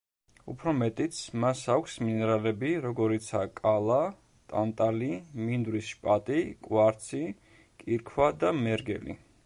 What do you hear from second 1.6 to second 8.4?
აქვს მინერალები, როგორიცაა: კალა, ტანტალი, მინდვრის შპატი, კვარცი, კირქვა